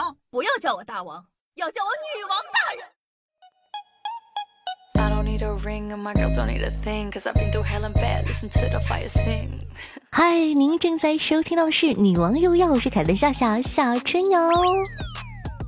[0.00, 1.22] 王，不要叫我大王，
[1.56, 2.82] 要叫我女王大人。
[10.10, 14.40] 嗨，您正在收听到的是《女王又要》，我是凯的夏夏夏春瑶。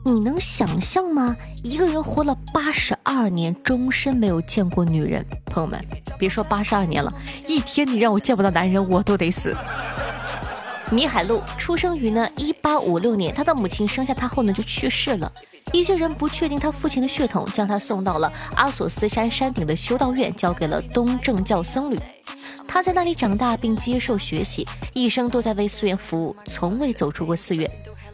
[0.04, 1.36] 你能想象吗？
[1.62, 5.24] 一个人活了八十二年，终身没有见过女人。
[5.44, 5.78] 朋友们，
[6.18, 7.12] 别说八十二年了，
[7.46, 9.54] 一天你让我见不到男人，我都得死。
[10.92, 15.32] 米海路出生于呢一八五六年，他的母亲生下他后呢就去世了。
[15.72, 21.98] 一些人不确定他父亲的血统，将他送到了阿索斯山山顶的修道院，交给了东正教僧侣。
[22.68, 27.70] 他在那里长大并接受学习，一生都在为寺院服务，从未走出过寺院。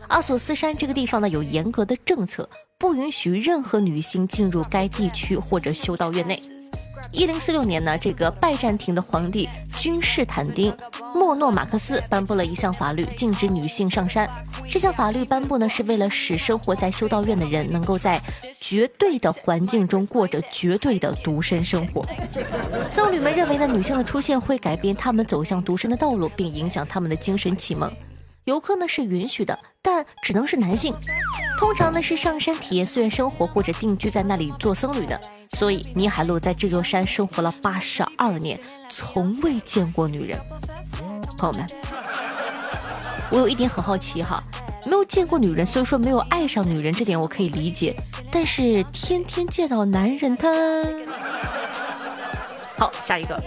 [0.06, 2.48] 阿索斯山这个地方呢有严格的政策，
[2.78, 6.40] 不允许任何女性进入该地区或者修道院内。
[7.10, 10.70] 一零四六年呢，这个拜占庭的皇帝君士坦丁·
[11.14, 14.28] 莫诺马克思颁布了一项法律，禁止女性上山。
[14.68, 18.20] 这项法律颁布呢，是为了使生活在修道院的人能够在
[18.60, 22.04] 绝对的环境中过着绝对的独身生活。
[22.90, 27.90] 僧侣们认为呢，女性的出现会改变他们走向独身的道路，并影响他们的精神启蒙。
[28.44, 30.94] 游客呢是允许的，但只能是男性。
[31.58, 35.20] 通常呢是上山体验寺院生活或者定居在那里做僧侣的。
[35.52, 40.38] 所以，倪海璐在这座山生活了八十二年，从未见过女人。
[41.36, 41.66] 朋友们，
[43.30, 44.42] 我有一点很好奇哈，
[44.84, 47.96] 没有见过女人，所以说没有爱上女人，这点我可以理解。
[48.30, 50.48] 但是天天见到男人，他……
[52.76, 53.42] 好，下一个。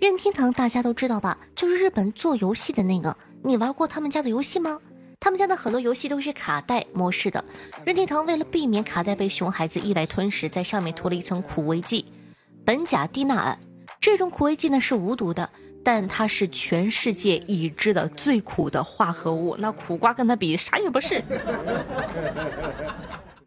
[0.00, 1.38] 任天堂大家都知道吧？
[1.54, 4.78] 就是日本做游戏的那个，你玩过他们家的游戏吗？
[5.22, 7.44] 他们家的很多游戏都是卡带模式的。
[7.86, 12.06] 任天堂为了避免卡带被熊孩子意外吞食，在上面涂了一层苦味剂——
[12.66, 13.56] 苯甲地钠胺。
[14.00, 15.48] 这种苦味剂呢是无毒的，
[15.84, 19.54] 但它是全世界已知的最苦的化合物。
[19.60, 21.22] 那苦瓜跟它比啥也不是。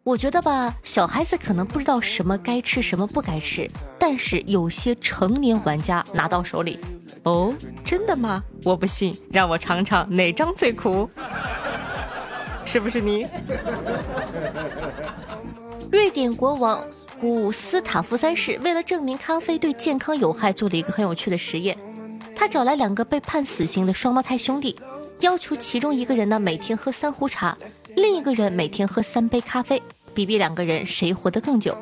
[0.02, 6.78] 我觉得吧，小孩子可能不知道什么该吃，什么不该吃，但是有些成年玩家拿到手里，
[7.24, 7.52] 哦，
[7.84, 8.42] 真的吗？
[8.64, 11.10] 我不信，让我尝尝哪张最苦。
[12.66, 13.24] 是不是你？
[15.90, 16.82] 瑞典国王
[17.18, 21.78] 古斯塔夫三世为了证明咖啡对健康有害，做了一个很有趣的实验。
[22.34, 24.78] 他找来两个被判死刑的双胞胎兄弟，
[25.20, 27.56] 要求其中一个人呢每天喝三壶茶，
[27.94, 29.82] 另一个人每天喝三杯咖啡，
[30.12, 31.74] 比比两个人谁活得更久。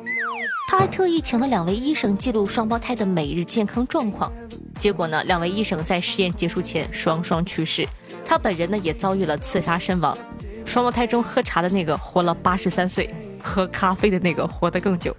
[0.67, 4.31] 他还特意请了两位医生记录双胞胎的每日健康状况。
[4.79, 7.87] 结果呢，两位医生在实验结束前双双去世，
[8.25, 10.17] 他本人呢也遭遇了刺杀身亡。
[10.65, 13.09] 双胞胎中喝茶的那个活了八十三岁，
[13.41, 15.15] 喝咖啡的那个活得更久。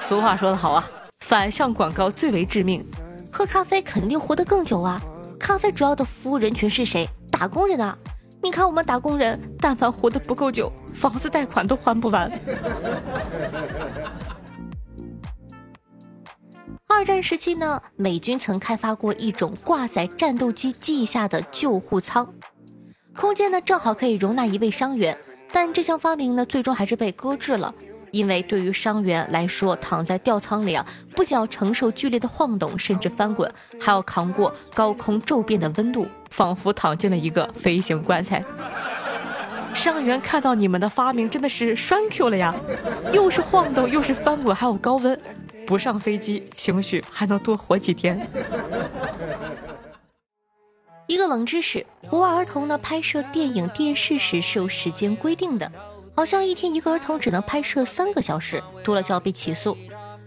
[0.00, 0.88] 俗话说得好啊，
[1.20, 2.82] 反向广告最为致命。
[3.30, 5.02] 喝咖啡肯定活得更久啊！
[5.38, 7.06] 咖啡主要的服务人群是谁？
[7.30, 7.98] 打工人啊！
[8.42, 12.32] 你看我们打工人，但凡活得不够久，房子贷款都还不完。
[16.88, 22.26] 二战时期呢，美军曾开发过一种挂在战斗机机翼下的救护舱。
[23.16, 25.16] 空间呢正好可以容纳一位伤员，
[25.50, 27.74] 但这项发明呢最终还是被搁置了，
[28.10, 30.84] 因为对于伤员来说，躺在吊舱里啊，
[31.14, 33.50] 不仅要承受剧烈的晃动，甚至翻滚，
[33.80, 38.44] 还要扛过高空骤变的温度，仿佛躺进了一个飞行棺材。
[39.72, 42.54] 伤员看到你们的发明真的是栓 Q 了呀，
[43.12, 45.18] 又是晃动，又是翻滚，还有高温，
[45.66, 48.28] 不上飞机，兴许还能多活几天。
[51.06, 55.70] 一个冷知识：国外儿童呢拍摄电影、电视时是有时间规定的，
[56.14, 59.76] 好像一天一个儿童只能拍摄三个小时，多了就要被起诉。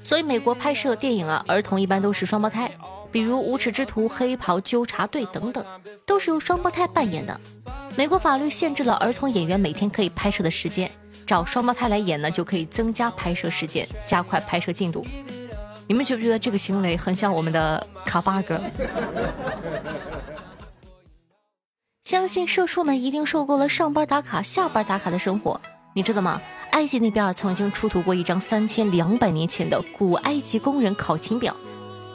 [0.03, 2.71] 所以美国拍摄电影啊，儿童一般都是双胞胎，
[3.11, 5.63] 比如《无耻之徒》《黑袍纠察队》等等，
[6.05, 7.39] 都是由双胞胎扮演的。
[7.95, 10.89] 美国法律限制了儿童演员每天可以拍摄的时间，
[11.25, 15.05] 找双胞胎来演呢，就可以增加拍摄时间，加快拍摄进度。
[15.87, 18.61] 你们觉不觉得这个行为很像我们的卡巴哥？
[22.09, 25.61] 相信社畜们一定受够了上班打卡、下班打卡的生活，
[25.93, 26.41] 你知道吗？
[26.71, 31.55] 埃及那边曾经出土过一张三千两百年前的古埃及工人考勤表，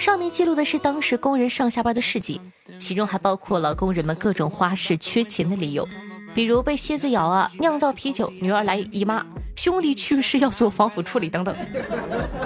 [0.00, 2.40] 上面记录的是当时工人上下班的事迹，
[2.76, 5.86] 其中还包括了工人们各种花式缺勤的理由，
[6.34, 9.24] 比如被蝎子咬啊、酿造啤酒、女儿来姨妈、
[9.54, 11.54] 兄弟去世要做防腐处理等等。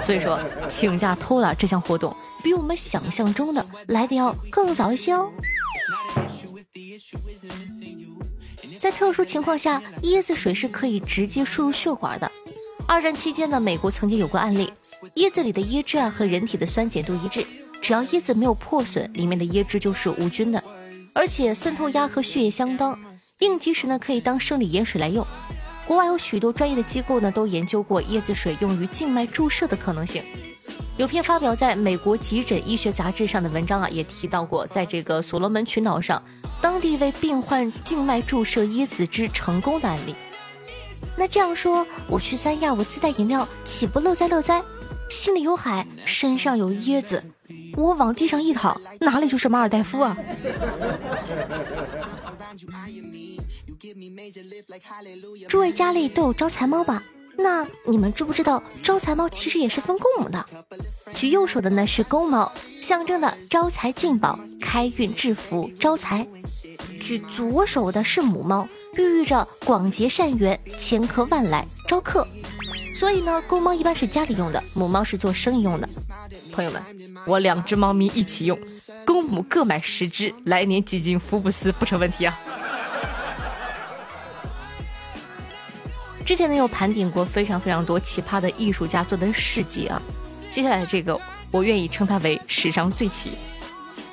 [0.03, 5.31] 所以说，请假偷懒这项活动比我们想象中的来的要更早一些哦。
[8.79, 12.31] 在特殊情况下，椰子水是可以直接输入血管的。
[12.87, 14.71] 二战期间呢，美国曾经有过案例，
[15.15, 17.45] 椰子里的椰汁啊和人体的酸碱度一致，
[17.81, 20.63] 只要椰子没有破损，里面的椰汁就是无菌的。
[21.13, 22.97] 而且渗透压和血液相当，
[23.39, 25.25] 应急时呢可以当生理盐水来用。
[25.85, 30.23] 国外有许多专业的机构呢都研究过椰子水用于静脉注射的可能性。
[30.97, 36.21] 有篇发表在美国急诊医学杂志上的文章啊，也提到过，在这个所罗门群岛上，
[36.61, 40.15] 当地为病患静脉注射椰子汁成功的案例。
[41.17, 44.63] 那这样说，我去三亚，我自带饮料，岂不乐哉乐哉？
[45.09, 47.23] 心里有海，身上有椰子，
[47.75, 50.15] 我往地上一躺，哪里就是马尔代夫啊！
[55.47, 57.03] 诸位家里都有招财猫吧？
[57.41, 60.45] 那你们知不知道招财猫其实也是分公母的？
[61.15, 62.51] 举右手的呢是公猫，
[62.81, 66.25] 象征的招财进宝、开运致富、招财；
[66.99, 72.27] 举左手的是母猫，寓意着广结善缘、千客万来、招客。
[72.93, 75.87] 所以呢，公猫一般是家里用的，母猫是做生意用的。
[76.51, 76.83] 朋友们，
[77.25, 78.59] 我两只猫咪一起用，
[79.05, 82.37] 公母各买十只，来年挤进福布斯不成问题啊！
[86.29, 89.99] 之前呢，有盘点过非常非常多奇葩的艺术家做的事迹啊。
[90.51, 91.19] 接下来这个，
[91.51, 93.31] 我愿意称它为史上最奇。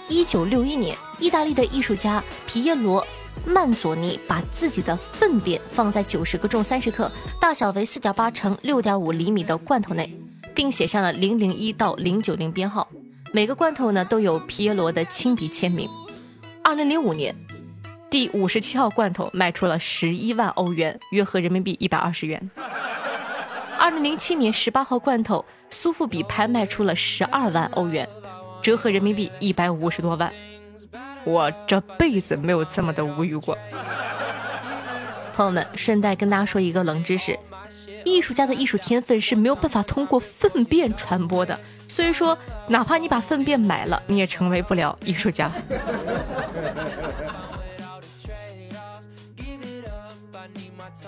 [0.09, 3.07] 一九六一年，意大利的艺术家皮耶罗。
[3.45, 10.11] 曼佐尼把自己的粪便放在九十个重三十克、大小为四点八乘六点五厘米的罐头内，
[10.55, 12.89] 并写上了零零一到零九零编号。
[13.31, 15.87] 每个罐头呢都有皮耶罗的亲笔签名。
[16.65, 17.37] 二零零五年，
[18.09, 22.51] 第五十七号罐头卖出了十一万欧元，约合人民币一百二十元。
[23.79, 28.09] 二零零七年十八号罐头，苏富比拍卖出了十二万欧元，
[28.63, 30.33] 折合人民币一百五十多万。
[31.25, 33.59] 我这辈子没有这么的无语过。
[35.35, 37.39] 朋友们，顺带跟大家说一个冷知识：
[38.05, 41.59] 艺术家的艺术天分是没有办法通过粪便传播的。
[41.89, 42.37] 所以说，
[42.69, 45.51] 哪怕你把粪便买了，你也成为不了艺术家。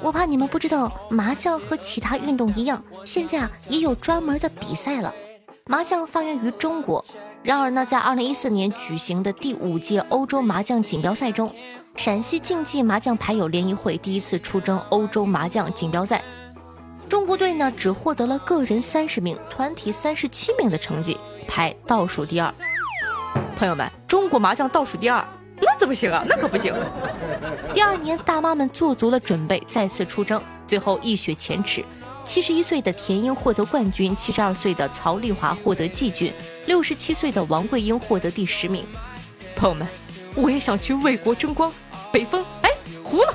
[0.00, 5.12] 我怕你们不知道，麻将和其他运动一样，现在啊也有专门的比赛了。
[5.66, 7.04] 麻将发源于中国。
[7.42, 11.52] 然而呢，在二零一四年举行的第五届欧洲麻将锦标赛中，
[11.96, 16.22] 陕西竞技麻将牌友联谊会第一次出征欧洲麻将锦标赛，
[17.08, 22.52] 中国队呢只获得了个人三十名、团体三十七名的成绩，排倒数第二。
[23.56, 25.24] 朋友们，中国麻将倒数第二，
[25.78, 26.24] 怎么行啊？
[26.28, 26.74] 那可不行。
[27.72, 31.84] 第二年，大妈们做足了准备，再次出征，最后一雪前耻。
[32.24, 36.32] 七十一岁的田英获得冠军，七十二岁的曹丽华获得季军，
[36.66, 38.84] 六十七岁的王桂英获得第十名。
[39.56, 39.86] 朋友们，
[40.34, 41.72] 我也想去为国争光。
[42.12, 42.70] 北风，哎，
[43.02, 43.34] 糊了。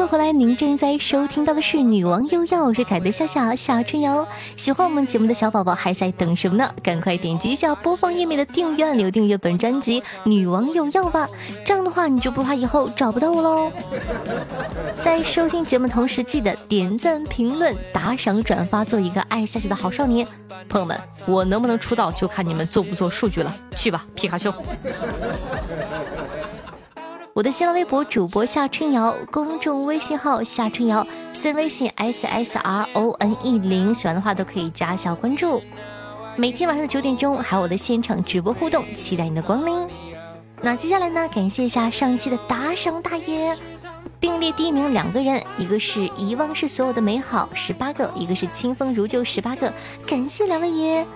[0.00, 0.32] 欢迎回来！
[0.32, 4.26] 您正在收听到的是《女王又要》，我是凯的夏夏夏春瑶。
[4.56, 6.72] 喜欢我们节目的小宝宝还在等什么呢？
[6.82, 11.28] 赶快点击一下播放页面的订阅按钮，订阅本专辑《女王又要》吧。
[11.66, 13.70] 这样的话，你就不怕以后找不到我喽。
[15.02, 20.26] 在收听节目同时，记得点赞、评论、打赏、转发，做一个爱夏夏的好少年。
[20.66, 23.54] 朋友们，我能不能出道，就看你们做不做数据了。
[23.76, 24.50] 去吧，皮卡丘。
[27.40, 35.62] 我的新浪微博主播夏春瑶，公众微信号夏春瑶，私人微信 s s r o n e 零，喜欢的话都可以加小关注。
[36.36, 39.88] 每天晚上的九点钟还有我的现场直播互动，期待你的光临。
[40.60, 43.56] 那接下来呢，感谢一下上期的打赏大爷，
[44.20, 49.72] 并列第一名两个人，一个是遗忘是所有的美好十八个，一个是清风如旧十八个，
[50.06, 51.06] 感谢两位爷。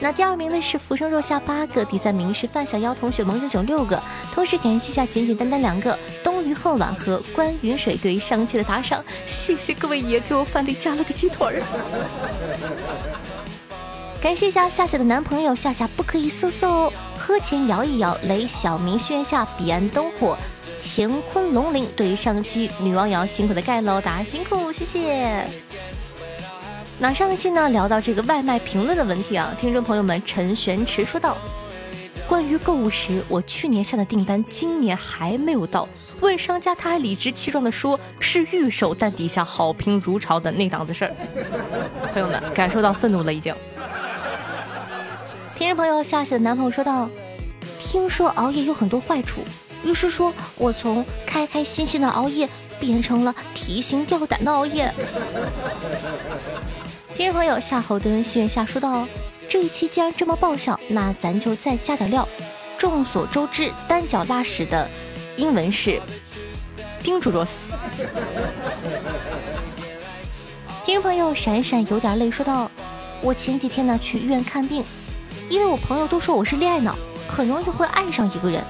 [0.00, 11.62] 那第二名呢是浮生若夏八个，第三名是范小妖同学萌九九六个，同时感谢一下简简单单两个冬鱼恨晚和关云水对于上期的打赏，谢谢各位爷给我饭里加了个鸡腿儿。
[14.20, 20.36] 感谢一下夏夏的男朋友夏夏不可以色色哦，喝前摇一摇，雷小明轩下彼岸灯火，
[20.80, 25.46] 乾坤龙鳞对于上期女王瑶辛苦的盖楼，大家辛苦，谢谢。
[27.04, 31.36] 那上一期呢聊到这个外卖评论的问题啊，听众朋友们陈玄池说道
[32.26, 35.86] ：“关于购物时，我去年下的订单今年还没有到，
[36.20, 41.14] 问商家他还理直气壮的说是预售，但底下好评如潮的那档子事儿。”
[42.10, 43.54] 朋友们感受到愤怒了已经。
[45.58, 47.10] 听众朋友夏夏的男朋友说道
[47.78, 49.42] ：“听说熬夜有很多坏处，
[49.84, 52.48] 于是说我从开开心心的熬夜
[52.80, 54.90] 变成了提心吊胆的熬夜。”
[57.16, 59.06] 听众朋友夏侯惇心愿下说道
[59.48, 62.28] ：“这一期既然这么爆笑，那咱就再加点料。
[62.76, 64.88] 众所周知，单脚拉屎的
[65.36, 66.00] 英文是
[67.04, 67.50] dangerous。
[70.84, 72.68] 听众朋友闪闪有点累说道
[73.22, 74.84] ：“我前几天呢去医院看病，
[75.48, 76.96] 因为我朋友都说我是恋爱脑，
[77.28, 78.60] 很容易会爱上一个人。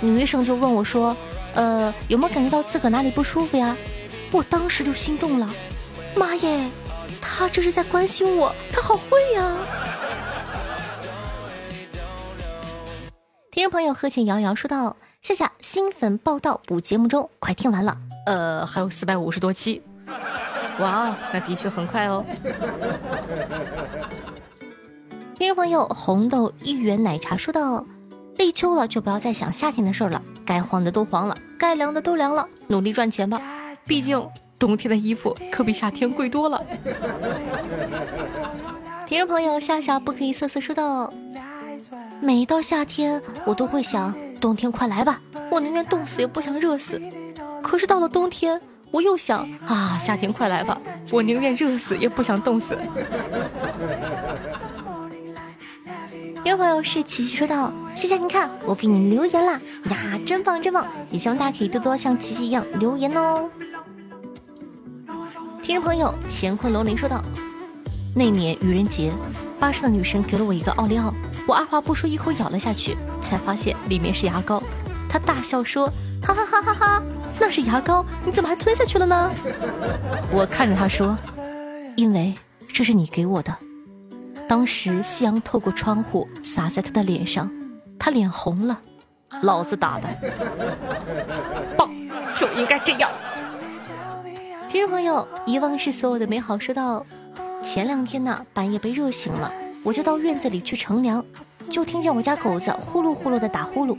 [0.00, 1.14] 女医生就问我说
[1.52, 3.76] ：‘呃，有没有感觉到自个哪里不舒服呀？’
[4.32, 5.50] 我当时就心动了，
[6.16, 6.64] 妈耶，
[7.20, 9.56] 他这是在关心我，他好会呀！”
[13.50, 17.96] 听众朋友贺庆瑶瑶说道：“夏夏新粉报道补节目中，快听完了，
[18.26, 19.82] 呃，还有四百五十多期。”
[20.80, 22.24] 哇，那的确很快哦。
[25.38, 27.86] 听众朋友，红豆一元奶茶说道
[28.38, 33.40] ：“立秋了，就不要再想夏天的事儿了，该黄的都黄了，该凉的都凉了，努力赚钱吧。
[33.86, 34.28] 毕竟
[34.64, 36.64] 冬天的衣服可比夏天贵多了。”
[39.06, 41.12] 听众朋友，夏夏不可以瑟瑟说道
[42.22, 46.98] ：“每到夏天，我都会想，冬天快来吧，我宁愿冻死也不想热死。
[47.62, 48.58] 可是到了冬天。”
[48.94, 50.80] 我又想啊，夏天快来吧！
[51.10, 52.78] 我宁愿热死也不想冻死。
[56.44, 60.86] 听众朋友是琪琪说道：“谢谢你看，我给你留言啦呀，真棒真棒！
[61.10, 63.50] 也希望大家可以多多像琪琪一样留言哦。”
[65.64, 67.24] 听众朋友乾坤龙鳞说道
[68.14, 69.10] ：“那年愚人节，
[69.58, 71.10] 巴士的女生给了我一个奥利奥，
[71.48, 74.62] 我二话不说一口咬了下去，才发现里面是牙膏。
[75.08, 75.90] 她大笑说：
[76.22, 77.02] 哈哈哈哈哈。”
[77.40, 79.30] 那是牙膏，你怎么还吞下去了呢？
[80.30, 81.16] 我看着他说
[81.96, 82.34] ：“因为
[82.70, 83.56] 这是你给我的。”
[84.46, 87.50] 当时夕阳透过窗户洒在他的脸上，
[87.98, 88.78] 他脸红了。
[89.40, 90.08] 老子打的，
[91.74, 91.88] 棒，
[92.34, 93.10] 就应该这样。
[94.74, 96.58] 听众朋友，遗忘是所有的美好。
[96.58, 97.06] 说到
[97.62, 99.48] 前两天呢，半夜被热醒了，
[99.84, 101.24] 我就到院子里去乘凉，
[101.70, 103.96] 就听见我家狗子呼噜呼噜的打呼噜。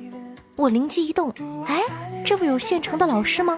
[0.58, 1.34] 我灵机一动，
[1.66, 1.80] 哎，
[2.26, 3.58] 这不有现成的老师吗？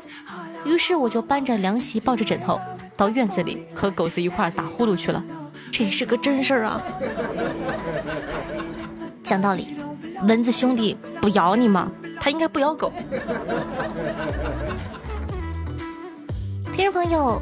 [0.63, 2.61] 于是我就搬着凉席，抱着枕头，
[2.95, 5.23] 到院子里和狗子一块打呼噜去了。
[5.71, 6.83] 这是个真事儿啊！
[9.23, 9.75] 讲道理，
[10.21, 11.91] 蚊子兄弟不咬你吗？
[12.19, 12.93] 他应该不咬狗。
[16.77, 17.41] 听众朋友，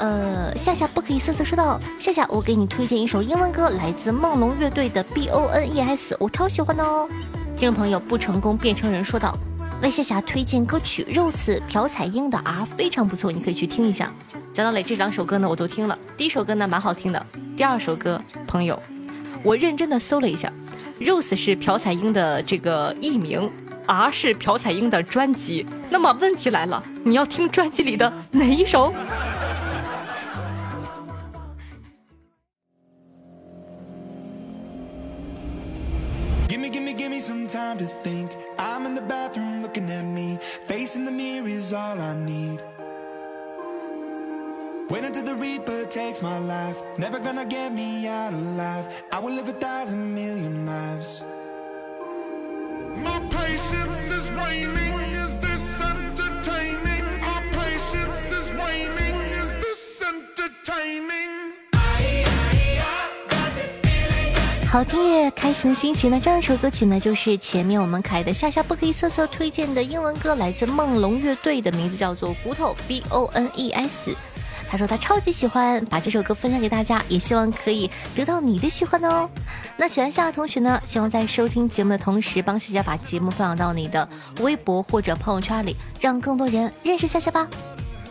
[0.00, 7.08] 呃，夏夏不可以瑟瑟说道：夏夏，我给你推荐一首英文歌，来自梦龙乐队的 B O N E S，我超喜欢的哦。
[7.56, 9.38] 听众朋友不成功变成人说道
[9.84, 14.10] ：“为夏夏推荐歌曲《Rose》朴彩英的 R 非常不错，你可以去听一下。”
[14.52, 17.24] 讲道磊，这两首歌呢我都听了，第一首歌呢蛮好听的，
[17.56, 18.76] 第二首歌朋友，
[19.44, 20.52] 我认真的搜了一下，
[21.06, 23.48] 《Rose》是朴彩英的这个艺名
[23.92, 25.66] ，R 是朴彩英的专辑。
[25.90, 28.92] 那么问题来了，你要听专辑里的哪一首
[37.22, 38.32] ？some time to think.
[38.58, 40.38] I'm in the bathroom looking at me.
[40.66, 42.58] Facing the mirrors all I need.
[44.90, 46.82] Wait until the Reaper takes my life.
[46.98, 49.04] Never gonna get me out alive.
[49.12, 51.22] I will live a thousand million lives.
[64.72, 66.18] 好听耶，开心的心情那？
[66.18, 74.16] 这样一首歌曲呢，就是前面我们可爱的夏夏不可以瑟瑟推荐的英文歌，来自梦龙乐队的名字叫做《骨头》B O N E S。
[74.72, 79.28] 他说他超级喜欢，把这首歌分享给大家，也希望可以得到你的喜欢哦。
[79.76, 84.08] 那喜欢夏夏同学呢，希望在收听节目的同时，帮夏夏把节目分享到你的
[84.40, 87.46] 微博或者朋友圈里，让更多人认识夏夏吧。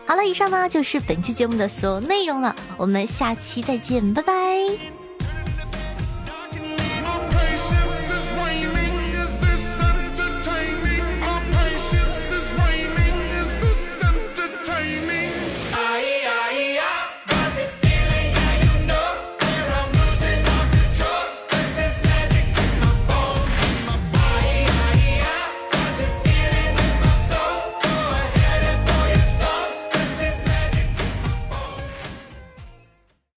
[0.05, 5.00] 好了，以上呢就是本期节目的所有内容了，我们下期再见，拜拜。